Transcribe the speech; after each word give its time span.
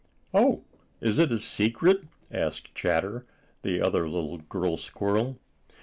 "Oh, 0.33 0.63
is 0.99 1.19
it 1.19 1.31
a 1.31 1.37
secret?" 1.37 2.05
asked 2.31 2.73
Chatter, 2.73 3.27
the 3.61 3.79
other 3.83 4.09
little 4.09 4.39
girl 4.39 4.77
squirrel. 4.77 5.37